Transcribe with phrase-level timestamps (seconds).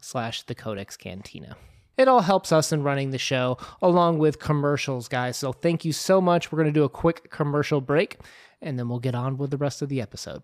[0.00, 1.56] slash the codex cantina.
[1.96, 5.36] It all helps us in running the show along with commercials guys.
[5.36, 6.52] So thank you so much.
[6.52, 8.18] We're going to do a quick commercial break
[8.60, 10.42] and then we'll get on with the rest of the episode.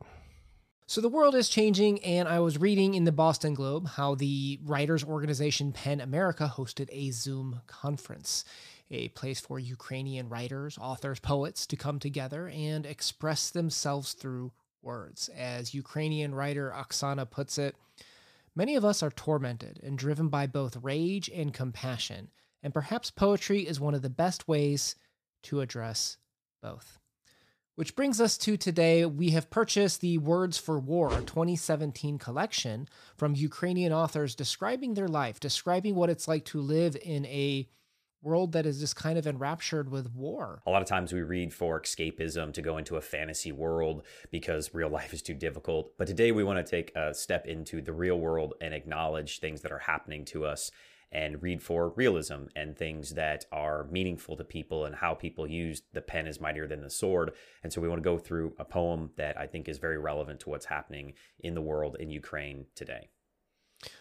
[0.86, 4.58] So the world is changing, and I was reading in the Boston Globe how the
[4.62, 8.44] writers' organization PEN America hosted a Zoom conference
[8.92, 15.30] a place for Ukrainian writers, authors, poets to come together and express themselves through words.
[15.36, 17.74] As Ukrainian writer Oksana puts it,
[18.54, 22.30] many of us are tormented and driven by both rage and compassion,
[22.62, 24.96] and perhaps poetry is one of the best ways
[25.44, 26.18] to address
[26.62, 26.98] both.
[27.74, 29.06] Which brings us to today.
[29.06, 32.86] We have purchased the Words for War 2017 collection
[33.16, 37.66] from Ukrainian authors describing their life, describing what it's like to live in a
[38.22, 40.62] world that is just kind of enraptured with war.
[40.66, 44.72] A lot of times we read for escapism to go into a fantasy world because
[44.72, 45.92] real life is too difficult.
[45.98, 49.62] But today we want to take a step into the real world and acknowledge things
[49.62, 50.70] that are happening to us
[51.10, 55.82] and read for realism and things that are meaningful to people and how people use
[55.92, 57.32] the pen is mightier than the sword.
[57.62, 60.40] And so we want to go through a poem that I think is very relevant
[60.40, 63.10] to what's happening in the world in Ukraine today.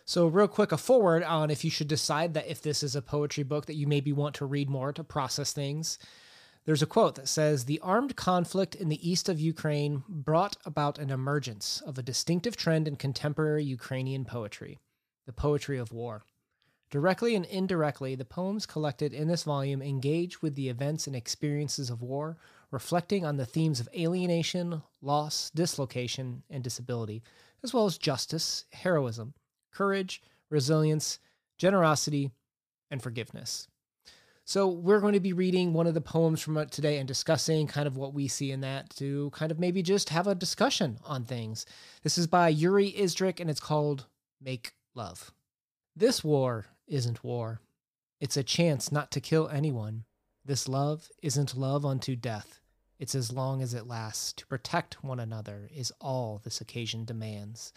[0.06, 3.02] So, real quick, a forward on if you should decide that if this is a
[3.02, 5.98] poetry book that you maybe want to read more to process things.
[6.66, 11.00] There's a quote that says The armed conflict in the east of Ukraine brought about
[11.00, 14.80] an emergence of a distinctive trend in contemporary Ukrainian poetry
[15.26, 16.24] the poetry of war.
[16.90, 21.90] Directly and indirectly, the poems collected in this volume engage with the events and experiences
[21.90, 22.38] of war,
[22.70, 27.24] reflecting on the themes of alienation, loss, dislocation, and disability,
[27.64, 29.34] as well as justice, heroism,
[29.72, 31.20] courage, resilience,
[31.58, 32.32] generosity,
[32.90, 33.68] and forgiveness.
[34.44, 37.68] So, we're going to be reading one of the poems from uh, today and discussing
[37.68, 40.98] kind of what we see in that to kind of maybe just have a discussion
[41.06, 41.66] on things.
[42.02, 44.08] This is by Yurii Izdryk and it's called
[44.42, 45.32] Make Love.
[45.96, 47.62] This war isn't war.
[48.20, 50.06] It's a chance not to kill anyone.
[50.44, 52.60] This love isn't love unto death.
[53.00, 54.34] It's as long as it lasts.
[54.34, 57.74] To protect one another is all this occasion demands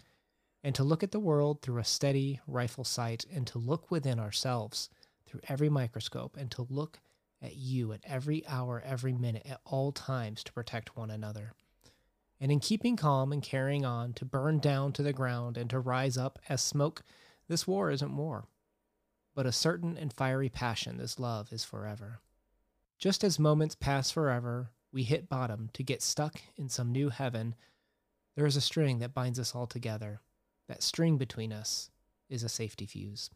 [0.65, 4.19] and to look at the world through a steady rifle sight, and to look within
[4.19, 4.89] ourselves
[5.27, 6.99] through every microscope, and to look
[7.39, 11.53] at you at every hour, every minute, at all times to protect one another.
[12.41, 15.77] And in keeping calm and carrying on, to burn down to the ground and to
[15.77, 17.03] rise up as smoke,
[17.47, 18.47] this war isn't war,
[19.35, 22.21] but a certain and fiery passion, this love is forever.
[22.97, 27.53] Just as moments pass forever, we hit bottom to get stuck in some new heaven.
[28.35, 30.21] There is a string that binds us all together
[30.67, 31.89] that string between us
[32.29, 33.29] is a safety fuse.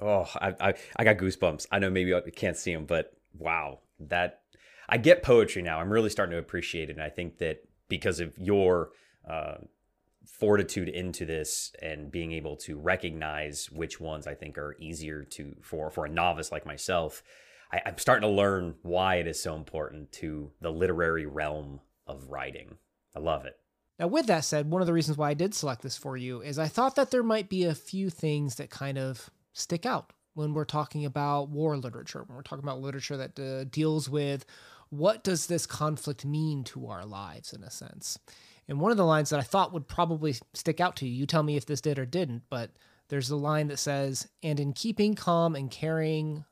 [0.00, 1.66] Oh, I, I, I got goosebumps.
[1.70, 4.40] I know maybe I can't see them, but wow, that
[4.88, 5.80] I get poetry now.
[5.80, 6.96] I'm really starting to appreciate it.
[6.96, 7.58] And I think that
[7.88, 8.90] because of your
[9.28, 9.56] uh,
[10.26, 15.54] fortitude into this and being able to recognize which ones I think are easier to
[15.62, 17.22] for for a novice like myself,
[17.72, 22.30] I, I'm starting to learn why it is so important to the literary realm of
[22.30, 22.78] writing.
[23.14, 23.56] I love it.
[23.98, 26.40] Now, with that said, one of the reasons why I did select this for you
[26.40, 30.12] is I thought that there might be a few things that kind of stick out
[30.34, 34.44] when we're talking about war literature, when we're talking about literature that uh, deals with
[34.90, 38.18] what does this conflict mean to our lives in a sense.
[38.68, 41.26] And one of the lines that I thought would probably stick out to you, you
[41.26, 42.70] tell me if this did or didn't, but
[43.08, 46.44] there's a line that says, and in keeping calm and carrying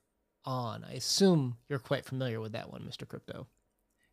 [0.45, 0.85] on.
[0.85, 3.07] I assume you're quite familiar with that one, Mr.
[3.07, 3.47] Crypto.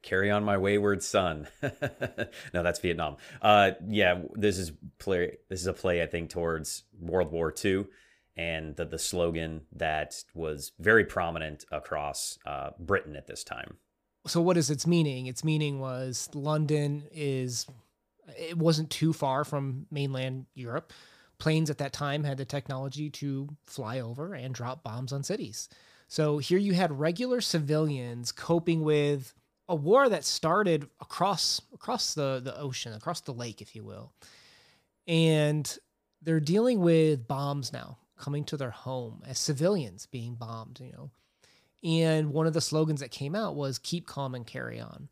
[0.01, 1.47] Carry on my wayward son.
[1.61, 3.17] no, that's Vietnam.
[3.41, 5.37] Uh, yeah, this is play.
[5.49, 7.85] This is a play I think towards World War II,
[8.37, 13.77] and the the slogan that was very prominent across uh, Britain at this time.
[14.25, 15.27] So, what is its meaning?
[15.27, 17.67] Its meaning was London is.
[18.37, 20.93] It wasn't too far from mainland Europe.
[21.39, 25.67] Planes at that time had the technology to fly over and drop bombs on cities.
[26.07, 29.33] So here you had regular civilians coping with
[29.69, 34.11] a war that started across across the the ocean, across the lake, if you will,
[35.07, 35.77] and
[36.21, 40.81] they're dealing with bombs now coming to their home as civilians being bombed.
[40.81, 41.11] You know,
[41.83, 45.07] and one of the slogans that came out was "Keep calm and carry on."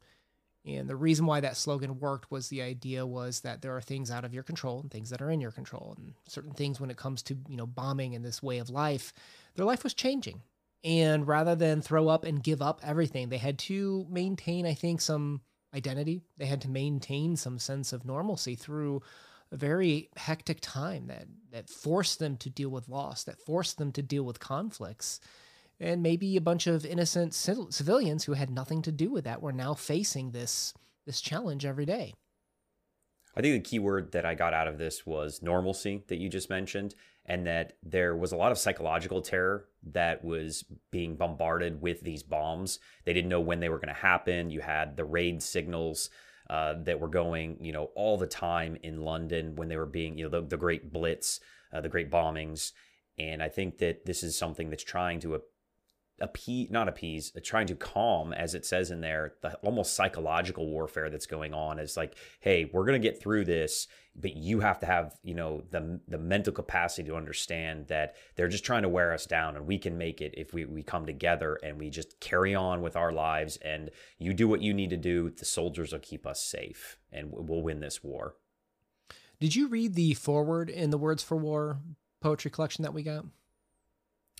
[0.65, 4.11] And the reason why that slogan worked was the idea was that there are things
[4.11, 5.95] out of your control and things that are in your control.
[5.97, 9.13] And certain things when it comes to, you know, bombing and this way of life,
[9.55, 10.41] their life was changing.
[10.83, 15.01] And rather than throw up and give up everything, they had to maintain, I think,
[15.01, 15.41] some
[15.73, 16.21] identity.
[16.37, 19.01] They had to maintain some sense of normalcy through
[19.51, 23.91] a very hectic time that that forced them to deal with loss, that forced them
[23.93, 25.19] to deal with conflicts.
[25.79, 29.53] And maybe a bunch of innocent civilians who had nothing to do with that were
[29.53, 30.73] now facing this
[31.05, 32.13] this challenge every day.
[33.37, 36.27] I think the key word that I got out of this was normalcy that you
[36.27, 41.79] just mentioned, and that there was a lot of psychological terror that was being bombarded
[41.79, 42.79] with these bombs.
[43.05, 44.49] They didn't know when they were going to happen.
[44.49, 46.09] You had the raid signals
[46.49, 50.17] uh, that were going, you know, all the time in London when they were being,
[50.17, 51.39] you know, the, the great blitz,
[51.71, 52.71] uh, the great bombings.
[53.19, 55.35] And I think that this is something that's trying to
[56.19, 60.67] appease, not appease, uh, trying to calm, as it says in there, the almost psychological
[60.67, 61.79] warfare that's going on.
[61.79, 65.63] Is like, hey, we're gonna get through this, but you have to have, you know,
[65.69, 69.67] the the mental capacity to understand that they're just trying to wear us down, and
[69.67, 72.95] we can make it if we we come together and we just carry on with
[72.95, 73.57] our lives.
[73.57, 75.29] And you do what you need to do.
[75.29, 78.35] The soldiers will keep us safe, and we'll win this war.
[79.39, 81.79] Did you read the foreword in the Words for War
[82.21, 83.25] poetry collection that we got?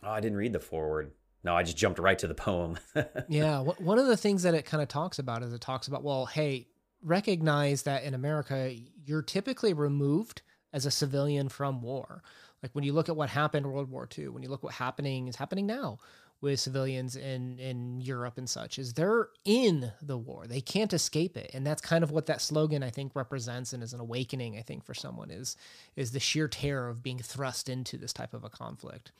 [0.03, 1.11] Oh, I didn't read the foreword.
[1.43, 2.77] No, I just jumped right to the poem.
[3.29, 3.59] yeah.
[3.61, 6.25] One of the things that it kind of talks about is it talks about, well,
[6.25, 6.67] hey,
[7.01, 8.75] recognize that in America,
[9.05, 10.41] you're typically removed
[10.73, 12.23] as a civilian from war.
[12.61, 14.73] Like when you look at what happened in World War II, when you look what
[14.73, 15.99] happening is happening now
[16.41, 20.45] with civilians in in Europe and such, is they're in the war.
[20.47, 21.51] They can't escape it.
[21.53, 24.61] And that's kind of what that slogan I think represents and is an awakening, I
[24.61, 25.55] think, for someone is
[25.95, 29.11] is the sheer terror of being thrust into this type of a conflict.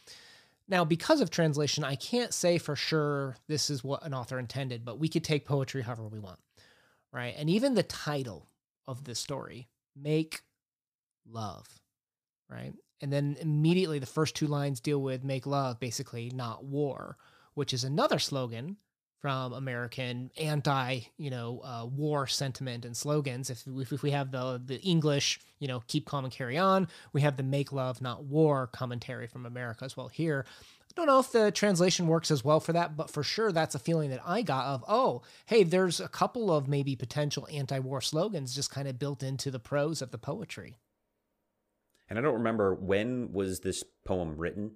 [0.68, 4.84] Now, because of translation, I can't say for sure this is what an author intended,
[4.84, 6.40] but we could take poetry however we want,
[7.14, 7.34] right?
[7.38, 8.50] And even the title
[8.88, 10.42] of the story, Make
[11.26, 11.68] Love,
[12.50, 12.74] right?
[13.02, 17.18] And then immediately the first two lines deal with make love, basically, not war,
[17.54, 18.78] which is another slogan
[19.20, 23.50] from American anti, you know, uh, war sentiment and slogans.
[23.50, 26.88] If, if, if we have the the English, you know, keep calm and carry on,
[27.14, 30.46] we have the make love not war commentary from America as well here.
[30.90, 33.76] I don't know if the translation works as well for that, but for sure that's
[33.76, 38.02] a feeling that I got of, oh, hey, there's a couple of maybe potential anti-war
[38.02, 40.78] slogans just kind of built into the prose of the poetry.
[42.10, 44.72] And I don't remember when was this poem written?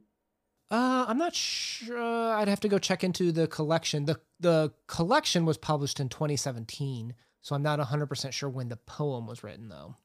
[0.72, 2.34] Uh, I'm not sure.
[2.34, 4.06] I'd have to go check into the collection.
[4.06, 8.78] the The collection was published in 2017, so I'm not 100 percent sure when the
[8.78, 9.98] poem was written, though.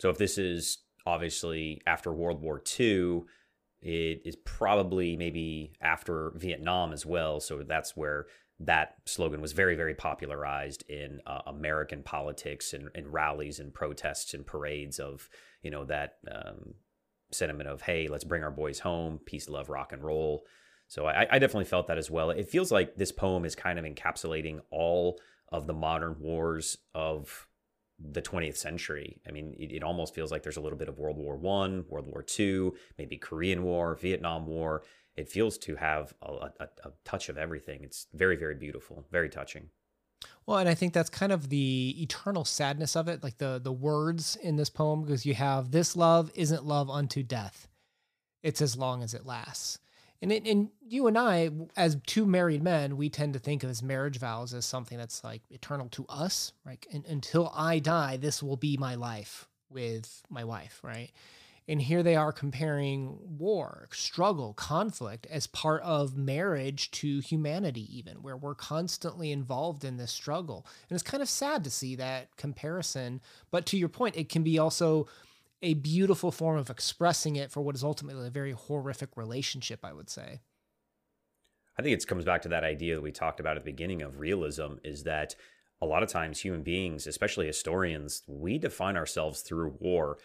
[0.00, 3.24] So if this is obviously after World War II,
[3.82, 7.38] it is probably maybe after Vietnam as well.
[7.38, 8.26] So that's where
[8.60, 14.32] that slogan was very, very popularized in uh, American politics and, and, rallies and protests
[14.32, 15.28] and parades of,
[15.62, 16.74] you know, that um,
[17.34, 20.44] sentiment of hey let's bring our boys home peace love rock and roll.
[20.86, 22.30] So I, I, definitely felt that as well.
[22.30, 25.18] It feels like this poem is kind of encapsulating all
[25.50, 27.48] of the modern wars of
[27.98, 29.20] the 20th century.
[29.26, 31.84] I mean it, it almost feels like there's a little bit of world war one
[31.88, 34.82] world war two maybe korean war vietnam war.
[35.16, 37.84] It feels to have a, a, a touch of everything.
[37.84, 39.70] It's very very beautiful very touching
[40.46, 43.72] well, and I think that's kind of the eternal sadness of it, like the the
[43.72, 47.68] words in this poem, because you have this love isn't love unto death.
[48.42, 49.78] It's as long as it lasts.
[50.20, 53.70] And it, and you and I, as two married men, we tend to think of
[53.70, 56.84] as marriage vows as something that's like eternal to us, right?
[56.92, 61.10] And until I die, this will be my life with my wife, right?
[61.66, 68.22] And here they are comparing war, struggle, conflict as part of marriage to humanity, even
[68.22, 70.66] where we're constantly involved in this struggle.
[70.88, 73.22] And it's kind of sad to see that comparison.
[73.50, 75.06] But to your point, it can be also
[75.62, 79.94] a beautiful form of expressing it for what is ultimately a very horrific relationship, I
[79.94, 80.40] would say.
[81.78, 84.02] I think it comes back to that idea that we talked about at the beginning
[84.02, 85.34] of realism is that
[85.80, 90.18] a lot of times human beings, especially historians, we define ourselves through war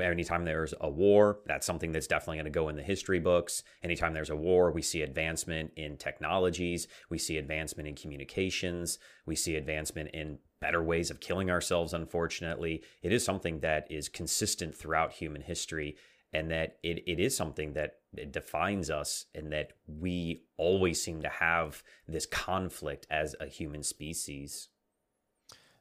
[0.00, 3.62] anytime there's a war, that's something that's definitely going to go in the history books.
[3.82, 9.36] Anytime there's a war, we see advancement in technologies, we see advancement in communications, we
[9.36, 12.82] see advancement in better ways of killing ourselves, unfortunately.
[13.02, 15.96] It is something that is consistent throughout human history
[16.32, 18.00] and that it, it is something that
[18.30, 24.68] defines us and that we always seem to have this conflict as a human species.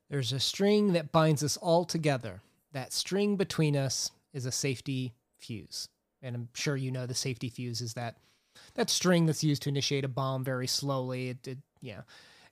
[0.10, 2.42] There's a string that binds us all together
[2.76, 5.88] that string between us is a safety fuse.
[6.22, 8.18] And I'm sure you know the safety fuse is that
[8.76, 11.30] that string that's used to initiate a bomb very slowly.
[11.30, 12.02] It, it yeah.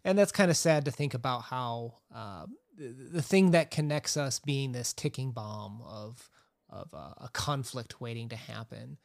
[0.05, 2.45] And that's kind of sad to think about how uh,
[2.77, 6.29] the, the thing that connects us being this ticking bomb of
[6.69, 8.97] of uh, a conflict waiting to happen.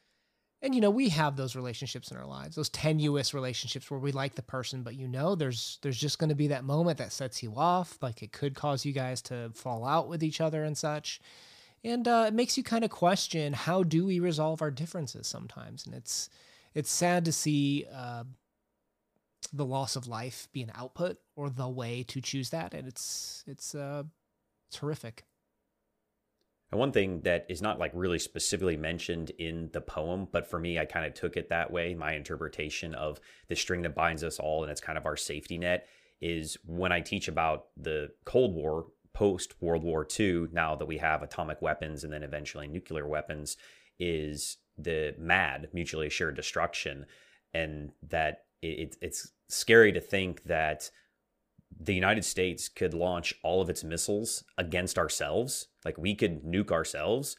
[0.61, 4.11] And you know, we have those relationships in our lives, those tenuous relationships where we
[4.11, 7.13] like the person, but you know, there's there's just going to be that moment that
[7.13, 10.63] sets you off, like it could cause you guys to fall out with each other
[10.65, 11.21] and such.
[11.83, 15.85] And uh, it makes you kind of question how do we resolve our differences sometimes,
[15.85, 16.29] and it's
[16.73, 18.25] it's sad to see uh,
[19.53, 23.45] the loss of life be an output or the way to choose that, and it's
[23.47, 24.03] it's uh,
[24.67, 25.23] it's horrific.
[26.71, 30.59] And one thing that is not like really specifically mentioned in the poem, but for
[30.59, 31.95] me, I kind of took it that way.
[31.95, 35.57] My interpretation of the string that binds us all, and it's kind of our safety
[35.57, 35.87] net,
[36.21, 40.97] is when I teach about the Cold War, post World War II, now that we
[40.99, 43.57] have atomic weapons and then eventually nuclear weapons,
[43.99, 47.05] is the MAD, mutually assured destruction.
[47.53, 50.91] And that it, it's scary to think that
[51.77, 55.67] the United States could launch all of its missiles against ourselves.
[55.85, 57.37] Like we could nuke ourselves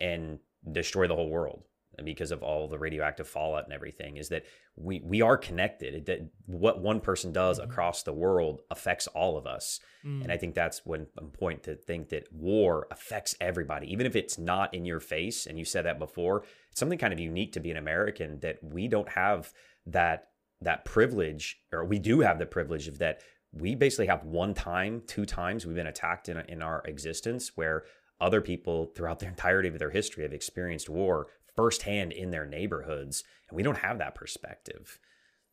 [0.00, 0.38] and
[0.70, 1.62] destroy the whole world
[2.04, 4.44] because of all the radioactive fallout and everything is that
[4.76, 7.70] we we are connected that what one person does mm-hmm.
[7.70, 10.22] across the world affects all of us mm.
[10.22, 14.38] and i think that's one point to think that war affects everybody even if it's
[14.38, 17.60] not in your face and you said that before it's something kind of unique to
[17.60, 19.52] be an american that we don't have
[19.86, 20.28] that
[20.60, 23.20] that privilege or we do have the privilege of that
[23.58, 27.84] we basically have one time, two times we've been attacked in, in our existence where
[28.20, 33.24] other people throughout the entirety of their history have experienced war firsthand in their neighborhoods.
[33.48, 34.98] And we don't have that perspective.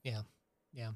[0.03, 0.21] Yeah.
[0.73, 0.91] Yeah.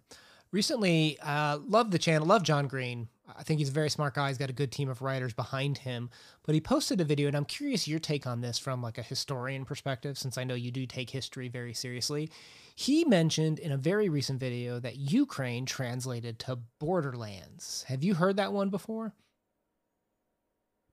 [0.52, 3.10] Recently, uh, love the channel, love John Green.
[3.36, 4.30] I think he's a very smart guy.
[4.30, 6.10] He's got a good team of writers behind him.
[6.46, 9.04] But he posted a video, and I'm curious your take on this from like a
[9.04, 12.32] historian perspective, since I know you do take history very seriously.
[12.76, 17.84] He mentioned in a very recent video that Ukraine translated to borderlands.
[17.88, 19.14] Have you heard that one before?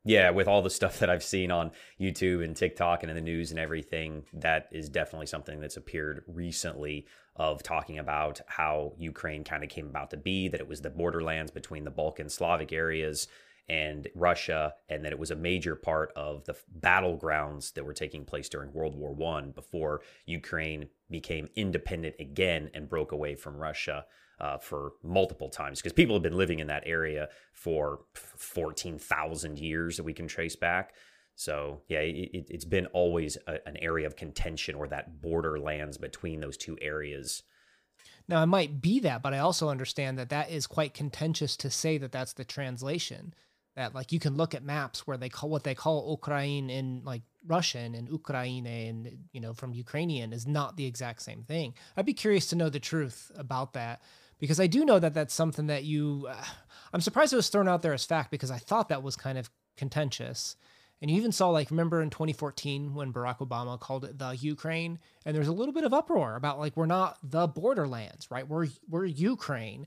[0.06, 3.22] Yeah, with all the stuff that I've seen on YouTube and TikTok and in the
[3.22, 7.06] news and everything, that is definitely something that's appeared recently
[7.36, 10.90] of talking about how Ukraine kind of came about to be, that it was the
[10.90, 13.28] borderlands between the Balkan Slavic areas
[13.66, 18.26] and Russia, and that it was a major part of the battlegrounds that were taking
[18.26, 24.04] place during World War One before Ukraine became independent again and broke away from Russia
[24.40, 29.96] uh, for multiple times because people have been living in that area for 14,000 years
[29.96, 30.94] that we can trace back.
[31.36, 36.40] So, yeah, it, has been always a, an area of contention or that borderlands between
[36.40, 37.42] those two areas.
[38.28, 41.70] Now, it might be that, but I also understand that that is quite contentious to
[41.70, 43.34] say that that's the translation
[43.76, 47.02] that like you can look at maps where they call what they call Ukraine in
[47.04, 51.74] like Russian and Ukraine and you know from Ukrainian is not the exact same thing.
[51.96, 54.00] I'd be curious to know the truth about that
[54.38, 56.44] because I do know that that's something that you uh,
[56.92, 59.38] I'm surprised it was thrown out there as fact because I thought that was kind
[59.38, 60.56] of contentious.
[61.02, 64.98] And you even saw like remember in 2014 when Barack Obama called it the Ukraine
[65.26, 68.48] and there's a little bit of uproar about like we're not the borderlands, right?
[68.48, 69.86] We're we're Ukraine.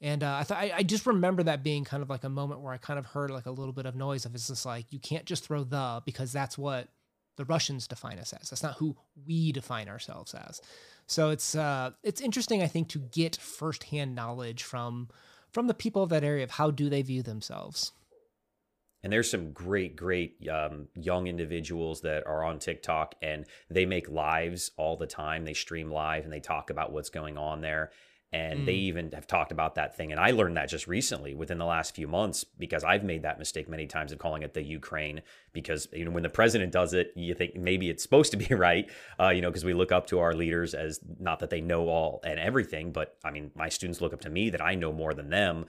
[0.00, 2.60] And uh, I thought I, I, just remember that being kind of like a moment
[2.60, 4.92] where I kind of heard like a little bit of noise of it's just like
[4.92, 6.88] you can't just throw the because that's what
[7.36, 8.50] the Russians define us as.
[8.50, 8.96] That's not who
[9.26, 10.60] we define ourselves as.
[11.06, 15.08] So it's uh, it's interesting, I think, to get firsthand knowledge from
[15.50, 17.92] from the people of that area of how do they view themselves.
[19.02, 24.08] And there's some great, great um, young individuals that are on TikTok and they make
[24.08, 25.44] lives all the time.
[25.44, 27.90] They stream live and they talk about what's going on there
[28.34, 28.66] and mm.
[28.66, 31.64] they even have talked about that thing and i learned that just recently within the
[31.64, 35.22] last few months because i've made that mistake many times of calling it the ukraine
[35.52, 38.52] because you know when the president does it you think maybe it's supposed to be
[38.54, 41.60] right uh, you know because we look up to our leaders as not that they
[41.60, 44.74] know all and everything but i mean my students look up to me that i
[44.74, 45.64] know more than them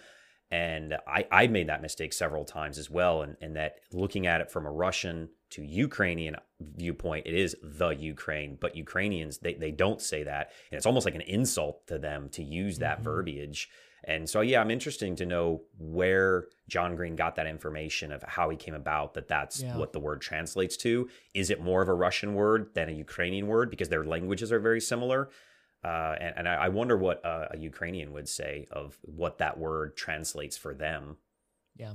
[0.51, 3.23] and I, I made that mistake several times as well.
[3.23, 7.89] And, and that looking at it from a Russian to Ukrainian viewpoint, it is the
[7.89, 10.51] Ukraine, but Ukrainians, they, they don't say that.
[10.71, 13.03] And it's almost like an insult to them to use that mm-hmm.
[13.03, 13.69] verbiage.
[14.07, 18.49] And so, yeah, I'm interested to know where John Green got that information of how
[18.49, 19.75] he came about that that's yeah.
[19.75, 21.09] what the word translates to.
[21.33, 24.59] Is it more of a Russian word than a Ukrainian word because their languages are
[24.59, 25.29] very similar?
[25.83, 29.95] Uh, and, and I, wonder what a, a Ukrainian would say of what that word
[29.95, 31.17] translates for them.
[31.75, 31.93] Yeah.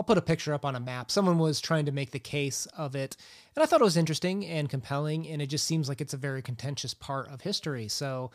[0.00, 1.10] I'll put a picture up on a map.
[1.10, 3.18] Someone was trying to make the case of it,
[3.54, 6.16] and I thought it was interesting and compelling, and it just seems like it's a
[6.16, 7.86] very contentious part of history.
[7.86, 8.30] So,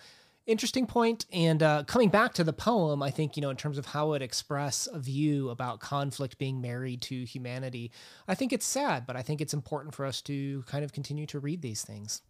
[0.46, 1.26] interesting point.
[1.34, 4.14] And uh, coming back to the poem, I think, you know, in terms of how
[4.14, 7.92] it express a view about conflict being married to humanity,
[8.28, 11.26] I think it's sad, but I think it's important for us to kind of continue
[11.26, 12.22] to read these things.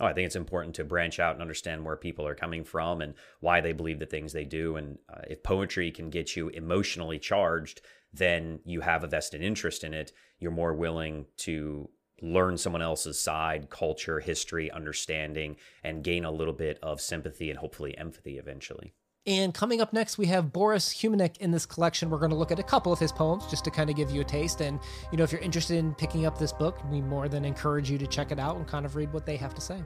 [0.00, 3.02] Oh, I think it's important to branch out and understand where people are coming from
[3.02, 4.76] and why they believe the things they do.
[4.76, 9.84] And uh, if poetry can get you emotionally charged, then you have a vested interest
[9.84, 10.12] in it.
[10.38, 11.90] You're more willing to
[12.22, 17.58] learn someone else's side, culture, history, understanding, and gain a little bit of sympathy and
[17.58, 18.94] hopefully empathy eventually.
[19.26, 22.08] And coming up next, we have Boris Humeniuk in this collection.
[22.08, 24.10] We're going to look at a couple of his poems just to kind of give
[24.10, 24.60] you a taste.
[24.62, 24.80] And,
[25.12, 27.98] you know, if you're interested in picking up this book, we more than encourage you
[27.98, 29.82] to check it out and kind of read what they have to say.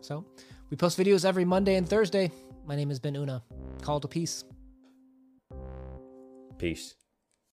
[0.00, 0.24] So,
[0.70, 2.30] we post videos every Monday and Thursday.
[2.66, 3.42] My name has been Una.
[3.80, 4.44] Call to peace.
[6.58, 6.94] Peace.